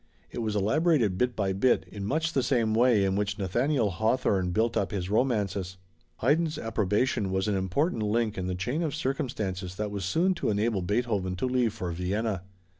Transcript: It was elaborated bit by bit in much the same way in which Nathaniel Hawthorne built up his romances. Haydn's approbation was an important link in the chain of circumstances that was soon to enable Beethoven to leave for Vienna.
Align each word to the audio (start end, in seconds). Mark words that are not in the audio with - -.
It 0.31 0.39
was 0.39 0.55
elaborated 0.55 1.15
bit 1.19 1.35
by 1.35 1.53
bit 1.53 1.83
in 1.87 2.05
much 2.07 2.33
the 2.33 2.41
same 2.41 2.73
way 2.73 3.05
in 3.05 3.15
which 3.15 3.37
Nathaniel 3.37 3.91
Hawthorne 3.91 4.49
built 4.49 4.75
up 4.75 4.89
his 4.89 5.11
romances. 5.11 5.77
Haydn's 6.21 6.57
approbation 6.57 7.29
was 7.29 7.47
an 7.47 7.55
important 7.55 8.01
link 8.01 8.35
in 8.35 8.47
the 8.47 8.55
chain 8.55 8.81
of 8.81 8.95
circumstances 8.95 9.75
that 9.75 9.91
was 9.91 10.03
soon 10.03 10.33
to 10.33 10.49
enable 10.49 10.81
Beethoven 10.81 11.35
to 11.35 11.45
leave 11.45 11.73
for 11.75 11.91
Vienna. 11.91 12.41